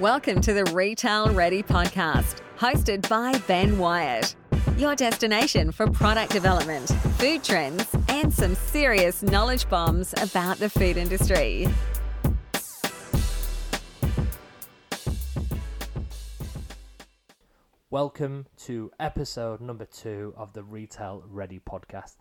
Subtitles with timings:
[0.00, 4.34] Welcome to the Retail Ready podcast, hosted by Ben Wyatt.
[4.78, 6.88] Your destination for product development,
[7.18, 11.68] food trends, and some serious knowledge bombs about the food industry.
[17.90, 22.16] Welcome to episode number two of the Retail Ready podcast.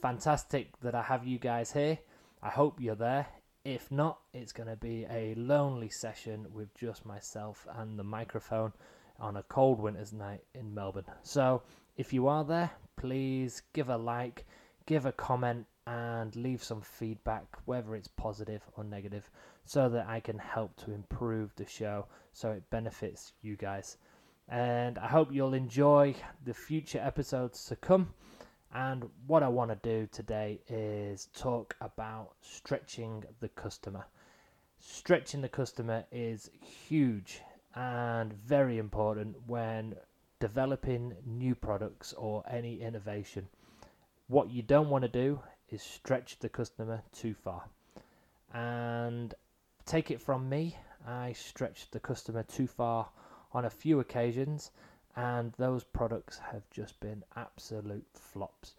[0.00, 1.98] Fantastic that I have you guys here.
[2.42, 3.26] I hope you're there.
[3.68, 8.72] If not, it's going to be a lonely session with just myself and the microphone
[9.20, 11.04] on a cold winter's night in Melbourne.
[11.22, 11.60] So,
[11.98, 14.46] if you are there, please give a like,
[14.86, 19.28] give a comment, and leave some feedback, whether it's positive or negative,
[19.66, 23.98] so that I can help to improve the show so it benefits you guys.
[24.48, 28.14] And I hope you'll enjoy the future episodes to come.
[28.74, 34.06] And what I want to do today is talk about stretching the customer.
[34.78, 37.40] Stretching the customer is huge
[37.74, 39.96] and very important when
[40.38, 43.48] developing new products or any innovation.
[44.28, 45.40] What you don't want to do
[45.70, 47.64] is stretch the customer too far.
[48.52, 49.34] And
[49.86, 53.08] take it from me, I stretched the customer too far
[53.52, 54.70] on a few occasions
[55.16, 58.74] and those products have just been absolute flops.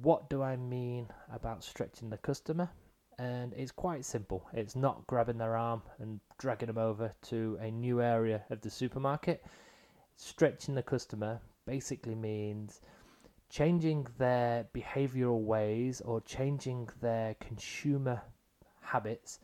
[0.00, 2.70] What do I mean about stretching the customer?
[3.18, 4.48] And it's quite simple.
[4.52, 8.70] It's not grabbing their arm and dragging them over to a new area of the
[8.70, 9.44] supermarket.
[10.16, 12.80] Stretching the customer basically means
[13.50, 18.22] changing their behavioral ways or changing their consumer
[18.80, 19.38] habits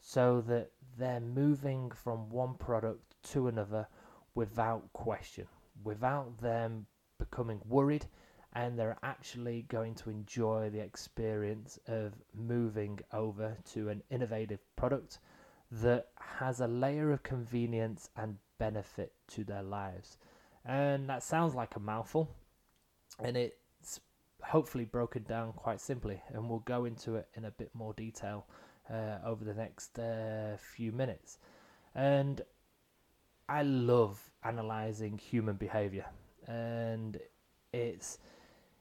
[0.00, 3.88] so that they're moving from one product to another
[4.34, 5.46] without question
[5.82, 6.86] without them
[7.18, 8.06] becoming worried
[8.54, 15.18] and they're actually going to enjoy the experience of moving over to an innovative product
[15.70, 20.18] that has a layer of convenience and benefit to their lives.
[20.64, 22.30] And that sounds like a mouthful,
[23.22, 24.00] and it's
[24.42, 28.46] hopefully broken down quite simply, and we'll go into it in a bit more detail
[28.88, 31.38] uh, over the next uh, few minutes.
[31.94, 32.40] And
[33.48, 36.06] I love analyzing human behavior,
[36.46, 37.18] and
[37.72, 38.18] it's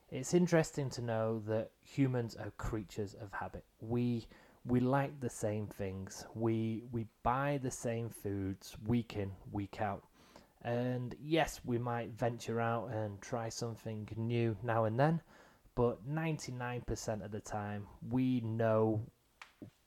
[0.09, 3.63] it's interesting to know that humans are creatures of habit.
[3.81, 4.27] We
[4.65, 6.25] we like the same things.
[6.33, 10.03] We we buy the same foods week in week out.
[10.61, 15.21] And yes, we might venture out and try something new now and then,
[15.75, 19.01] but 99% of the time we know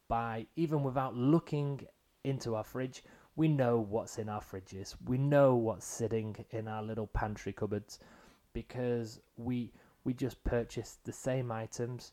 [0.09, 1.87] by even without looking
[2.25, 3.03] into our fridge,
[3.37, 4.97] we know what's in our fridges.
[5.05, 7.99] We know what's sitting in our little pantry cupboards
[8.55, 9.73] because we
[10.05, 12.13] we just purchase the same items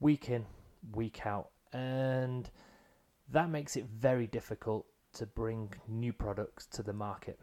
[0.00, 0.44] week in,
[0.92, 1.50] week out.
[1.72, 2.50] And
[3.30, 7.38] that makes it very difficult to bring new products to the market.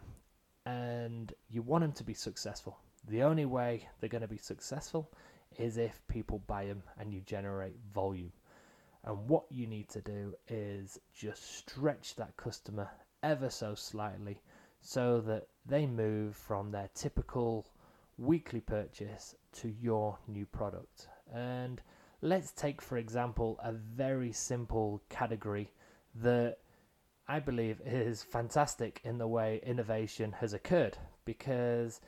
[0.65, 2.77] And you want them to be successful.
[3.07, 5.11] The only way they're going to be successful
[5.57, 8.33] is if people buy them and you generate volume.
[9.05, 12.89] And what you need to do is just stretch that customer
[13.25, 14.39] ever so slightly
[14.81, 17.65] so that they move from their typical
[18.19, 21.07] weekly purchase to your new product.
[21.33, 21.81] And
[22.21, 25.71] let's take, for example, a very simple category
[26.13, 26.57] that
[27.27, 31.99] I believe is fantastic in the way innovation has occurred because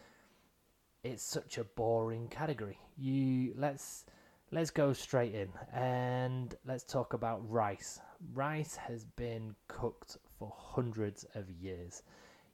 [1.03, 2.77] it's such a boring category.
[2.95, 4.05] You let's
[4.51, 7.99] let's go straight in and let's talk about rice.
[8.33, 12.03] Rice has been cooked for hundreds of years.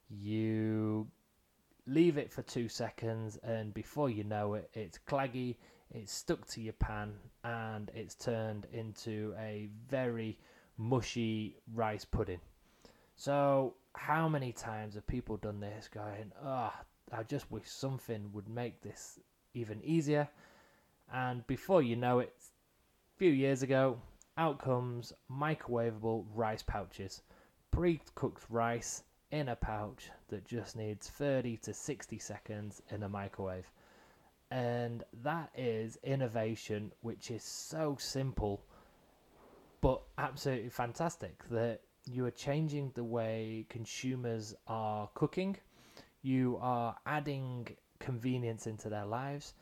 [0.08, 1.06] You
[1.86, 5.56] leave it for two seconds, and before you know it, it's claggy,
[5.90, 10.38] it's stuck to your pan, and it's turned into a very
[10.76, 12.40] mushy rice pudding.
[13.16, 16.72] So, how many times have people done this going, oh,
[17.12, 19.20] I just wish something would make this
[19.54, 20.28] even easier?
[21.12, 22.34] And before you know it,
[23.14, 23.98] a few years ago,
[24.36, 27.22] out comes microwavable rice pouches
[27.74, 29.02] pre-cooked rice
[29.32, 33.68] in a pouch that just needs 30 to 60 seconds in a microwave.
[34.52, 38.62] And that is innovation which is so simple
[39.80, 45.56] but absolutely fantastic that you are changing the way consumers are cooking,
[46.22, 47.66] you are adding
[47.98, 49.54] convenience into their lives,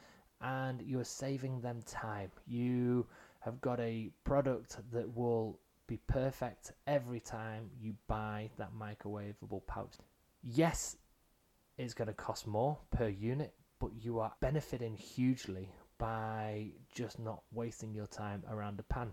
[0.43, 2.31] and you are saving them time.
[2.47, 3.06] You
[3.41, 5.58] have got a product that will
[5.93, 9.93] be perfect every time you buy that microwavable pouch.
[10.43, 10.97] Yes,
[11.77, 15.69] it's going to cost more per unit, but you are benefiting hugely
[15.99, 19.12] by just not wasting your time around a pan.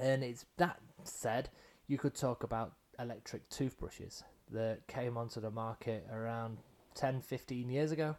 [0.00, 1.50] And it's that said,
[1.86, 4.24] you could talk about electric toothbrushes.
[4.50, 6.58] that came onto the market around
[6.96, 8.16] 10, 15 years ago,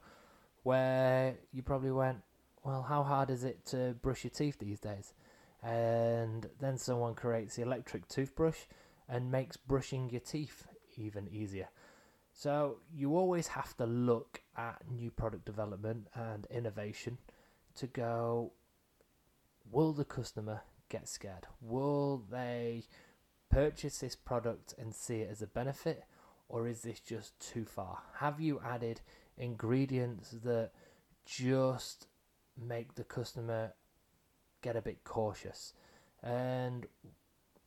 [0.63, 2.19] where you probably went,
[2.63, 5.13] well, how hard is it to brush your teeth these days?
[5.63, 8.57] And then someone creates the electric toothbrush
[9.07, 10.67] and makes brushing your teeth
[10.97, 11.69] even easier.
[12.33, 17.17] So you always have to look at new product development and innovation
[17.75, 18.53] to go,
[19.69, 21.45] will the customer get scared?
[21.61, 22.85] Will they
[23.49, 26.03] purchase this product and see it as a benefit?
[26.49, 27.99] Or is this just too far?
[28.15, 29.01] Have you added
[29.37, 30.71] ingredients that
[31.25, 32.07] just
[32.57, 33.73] make the customer
[34.61, 35.73] get a bit cautious?
[36.23, 36.85] And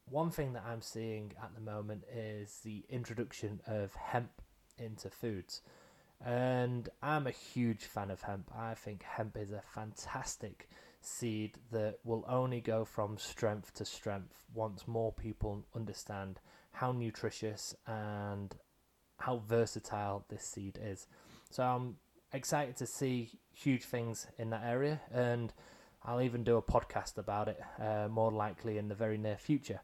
[0.09, 4.43] one thing that I'm seeing at the moment is the introduction of hemp
[4.79, 5.63] into foods.
[6.25, 8.51] And I'm a huge fan of hemp.
[8.57, 10.69] I think hemp is a fantastic
[11.01, 16.41] seed that will only go from strength to strength once more people understand
[16.71, 18.55] how nutritious and
[19.19, 21.07] how versatile this seed is.
[21.51, 21.97] So I'm
[22.33, 25.53] excited to see huge things in that area, and
[26.05, 29.81] I'll even do a podcast about it uh, more likely in the very near future.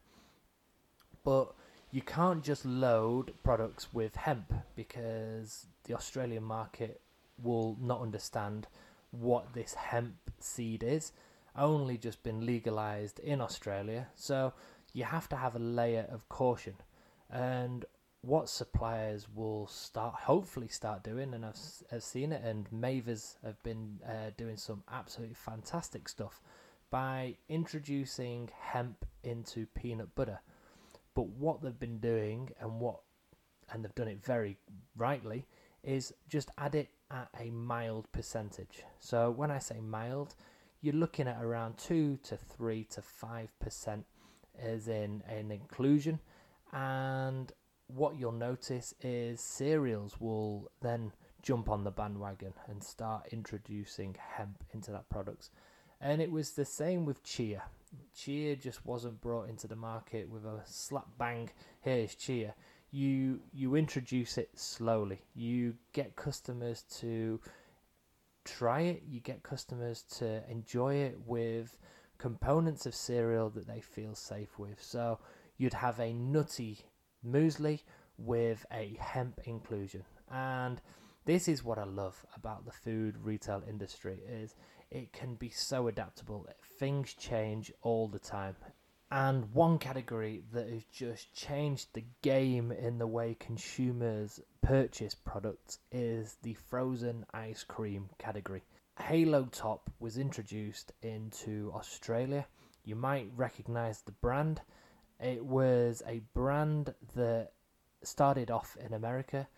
[1.24, 1.52] But
[1.90, 7.00] you can't just load products with hemp because the Australian market
[7.42, 8.66] will not understand
[9.10, 11.12] what this hemp seed is.
[11.56, 14.52] Only just been legalized in Australia, so
[14.92, 16.74] you have to have a layer of caution.
[17.28, 17.84] And
[18.22, 21.58] what suppliers will start, hopefully, start doing, and I've,
[21.90, 26.42] I've seen it, and Mayver's have been uh, doing some absolutely fantastic stuff
[26.90, 30.40] by introducing hemp into peanut butter.
[31.14, 33.00] But what they've been doing, and what,
[33.72, 34.58] and they've done it very
[34.96, 35.46] rightly,
[35.82, 38.84] is just add it at a mild percentage.
[38.98, 40.34] So when I say mild,
[40.82, 44.04] you're looking at around two to three to five percent
[44.60, 46.20] as in an inclusion,
[46.72, 47.50] and
[47.94, 54.62] what you'll notice is cereals will then jump on the bandwagon and start introducing hemp
[54.72, 55.50] into that products.
[56.00, 57.62] And it was the same with chia.
[58.14, 61.50] Chia just wasn't brought into the market with a slap bang.
[61.80, 62.54] Here's chia.
[62.90, 65.22] You you introduce it slowly.
[65.34, 67.40] You get customers to
[68.44, 69.02] try it.
[69.08, 71.76] You get customers to enjoy it with
[72.18, 74.82] components of cereal that they feel safe with.
[74.82, 75.18] So
[75.56, 76.78] you'd have a nutty
[77.26, 77.82] muesli
[78.18, 80.04] with a hemp inclusion.
[80.30, 80.80] And
[81.24, 84.54] this is what I love about the food retail industry is
[84.90, 86.46] it can be so adaptable.
[86.78, 88.56] Things change all the time.
[89.12, 95.80] And one category that has just changed the game in the way consumers purchase products
[95.90, 98.62] is the frozen ice cream category.
[98.98, 102.46] Halo Top was introduced into Australia.
[102.84, 104.60] You might recognize the brand.
[105.22, 107.52] It was a brand that
[108.02, 109.48] started off in America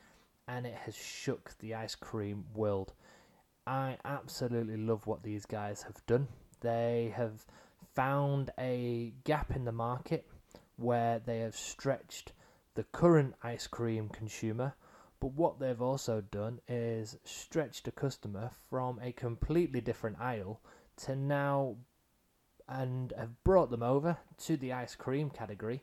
[0.49, 2.93] and it has shook the ice cream world.
[3.67, 6.26] I absolutely love what these guys have done.
[6.61, 7.47] They have
[7.94, 10.26] found a gap in the market
[10.76, 12.32] where they have stretched
[12.75, 14.75] the current ice cream consumer,
[15.20, 20.61] but what they've also done is stretched a customer from a completely different aisle
[20.97, 21.76] to now
[22.72, 25.82] and have brought them over to the ice cream category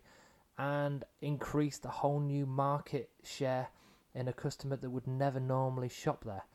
[0.57, 3.69] and increased a whole new market share
[4.15, 6.46] in a customer that would never normally shop there.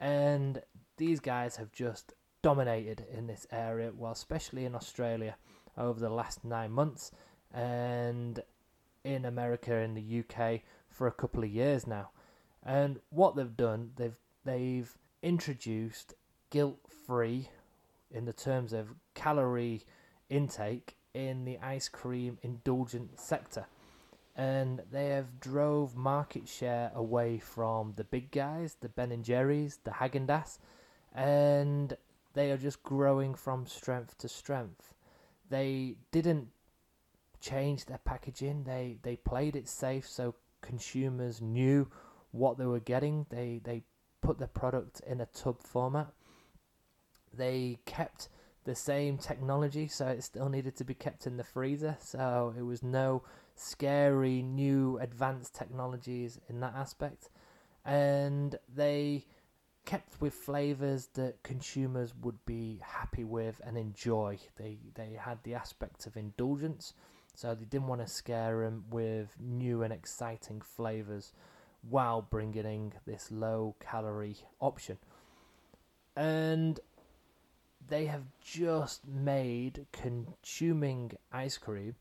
[0.00, 0.60] And
[0.96, 5.36] these guys have just dominated in this area, well, especially in Australia
[5.78, 7.12] over the last nine months,
[7.54, 8.40] and
[9.04, 12.10] in America and the UK for a couple of years now.
[12.62, 16.14] And what they've done, they've they've introduced
[16.50, 17.50] guilt-free
[18.10, 19.82] in the terms of calorie
[20.28, 23.66] intake in the ice cream indulgent sector
[24.36, 29.78] and they have drove market share away from the big guys, the Ben and Jerry's,
[29.84, 30.58] the Haagen-Dazs,
[31.14, 31.96] and
[32.34, 34.92] they are just growing from strength to strength.
[35.48, 36.48] They didn't
[37.40, 38.64] change their packaging.
[38.64, 41.88] They they played it safe so consumers knew
[42.32, 43.24] what they were getting.
[43.30, 43.84] They they
[44.20, 46.08] put the product in a tub format.
[47.36, 48.28] They kept
[48.64, 51.96] the same technology, so it still needed to be kept in the freezer.
[52.00, 53.22] So it was no
[53.54, 57.30] scary new advanced technologies in that aspect.
[57.84, 59.24] And they
[59.86, 64.38] kept with flavors that consumers would be happy with and enjoy.
[64.56, 66.92] They they had the aspect of indulgence,
[67.34, 71.32] so they didn't want to scare them with new and exciting flavors
[71.88, 74.98] while bringing in this low calorie option.
[76.16, 76.80] And
[77.88, 81.94] they have just made consuming ice cream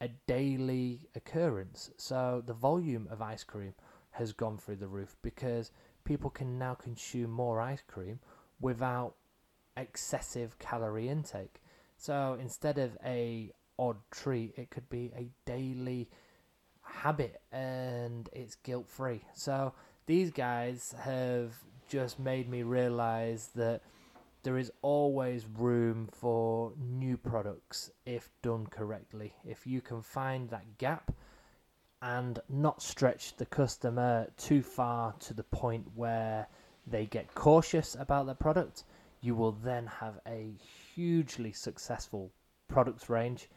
[0.00, 1.90] a daily occurrence.
[1.96, 3.74] So the volume of ice cream
[4.12, 5.70] has gone through the roof because
[6.04, 8.20] people can now consume more ice cream
[8.60, 9.14] without
[9.76, 11.60] excessive calorie intake.
[11.96, 16.08] So instead of a odd treat, it could be a daily
[16.82, 19.22] habit and it's guilt free.
[19.34, 19.72] So
[20.06, 21.54] these guys have
[21.88, 23.82] just made me realize that
[24.44, 29.34] there is always room for new products if done correctly.
[29.44, 31.12] If you can find that gap
[32.02, 36.46] and not stretch the customer too far to the point where
[36.86, 38.84] they get cautious about the product,
[39.22, 40.52] you will then have a
[40.94, 42.30] hugely successful
[42.68, 43.48] products range.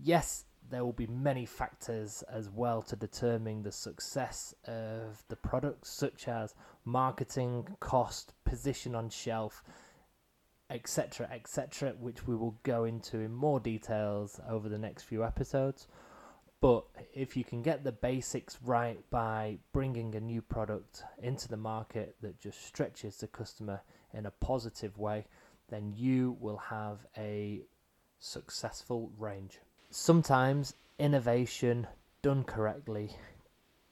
[0.00, 5.90] Yes, there will be many factors as well to determine the success of the products,
[5.90, 9.64] such as marketing, cost, position on shelf,
[10.68, 15.88] etc., etc., which we will go into in more details over the next few episodes.
[16.60, 21.56] But if you can get the basics right by bringing a new product into the
[21.56, 23.80] market that just stretches the customer
[24.12, 25.24] in a positive way,
[25.70, 27.62] then you will have a
[28.18, 29.60] successful range.
[29.88, 31.86] Sometimes innovation
[32.20, 33.16] done correctly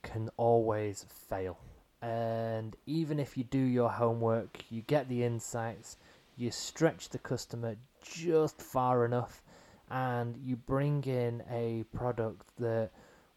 [0.03, 1.59] can always fail.
[2.03, 5.99] And even if you do your homework, you get the insights,
[6.37, 9.43] you stretch the customer just far enough
[9.91, 12.91] and you bring in a product that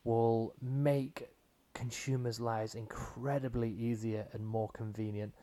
[0.04, 1.30] will make
[1.74, 5.34] consumers' lives incredibly easier and more convenient.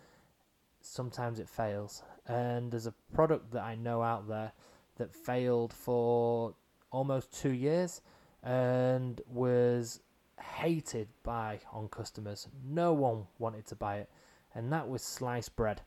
[0.80, 4.52] Sometimes it fails, and there's a product that I know out there
[4.96, 6.54] that failed for
[6.90, 8.00] almost two years
[8.42, 10.00] and was
[10.40, 12.48] hated by on customers.
[12.64, 14.10] No one wanted to buy it,
[14.54, 15.82] and that was sliced bread.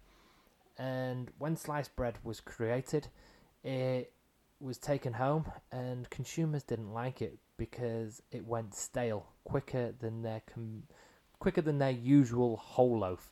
[0.78, 3.08] And when sliced bread was created,
[3.64, 4.12] it
[4.60, 10.42] was taken home, and consumers didn't like it because it went stale quicker than their
[10.54, 10.84] com-
[11.40, 13.32] quicker than their usual whole loaf,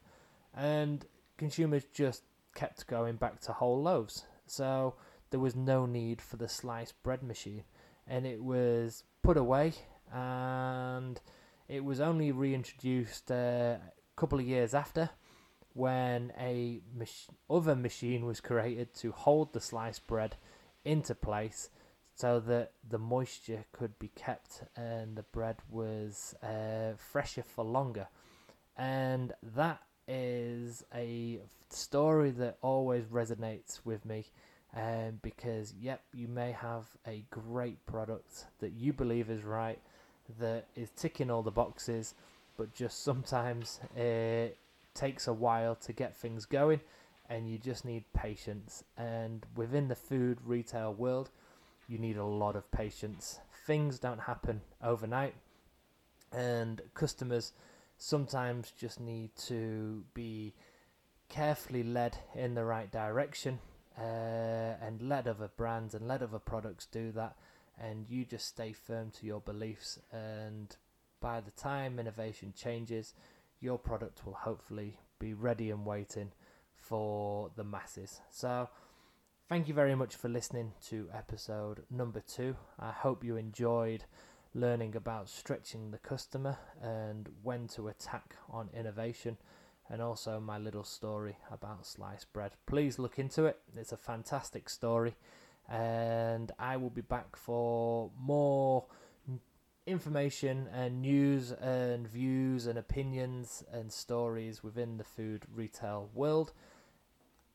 [0.53, 1.05] and
[1.37, 2.23] consumers just
[2.53, 4.25] kept going back to whole loaves.
[4.45, 4.95] So
[5.29, 7.63] there was no need for the sliced bread machine,
[8.05, 9.73] and it was put away,
[10.13, 11.19] and
[11.67, 15.09] it was only reintroduced uh, a couple of years after
[15.73, 20.35] when a mach- other machine was created to hold the sliced bread
[20.83, 21.69] into place
[22.13, 28.07] so that the moisture could be kept and the bread was uh, fresher for longer.
[28.77, 31.39] And that is a
[31.69, 34.25] story that always resonates with me
[34.75, 39.79] um, because, yep, you may have a great product that you believe is right,
[40.39, 42.13] that is ticking all the boxes,
[42.57, 44.57] but just sometimes it
[44.93, 46.81] takes a while to get things going
[47.29, 48.83] and you just need patience.
[48.97, 51.29] And within the food retail world,
[51.87, 53.39] you need a lot of patience.
[53.65, 55.35] Things don't happen overnight,
[56.31, 57.53] and customers
[57.97, 60.53] sometimes just need to be
[61.29, 63.59] carefully led in the right direction
[63.97, 67.35] uh, and let other brands and let other products do that.
[67.83, 70.75] And you just stay firm to your beliefs, and
[71.19, 73.15] by the time innovation changes,
[73.59, 76.31] your product will hopefully be ready and waiting
[76.75, 78.21] for the masses.
[78.29, 78.69] So,
[79.49, 82.55] thank you very much for listening to episode number two.
[82.79, 84.03] I hope you enjoyed
[84.53, 89.37] learning about stretching the customer and when to attack on innovation,
[89.89, 92.51] and also my little story about sliced bread.
[92.67, 95.15] Please look into it, it's a fantastic story,
[95.71, 98.85] and I will be back for more
[99.87, 106.53] information and news and views and opinions and stories within the food retail world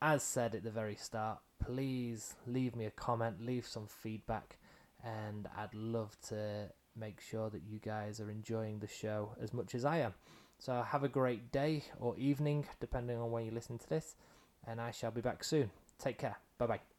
[0.01, 4.57] as said at the very start, please leave me a comment, leave some feedback,
[5.03, 9.75] and I'd love to make sure that you guys are enjoying the show as much
[9.75, 10.13] as I am.
[10.59, 14.15] So have a great day or evening, depending on when you listen to this,
[14.65, 15.71] and I shall be back soon.
[15.99, 16.37] Take care.
[16.57, 16.96] Bye bye.